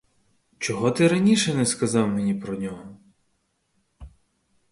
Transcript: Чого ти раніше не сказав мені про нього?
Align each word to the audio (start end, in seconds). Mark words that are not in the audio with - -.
Чого 0.59 0.91
ти 0.91 1.07
раніше 1.07 1.53
не 1.53 1.65
сказав 1.65 2.07
мені 2.07 2.35
про 2.35 2.55
нього? 2.57 2.97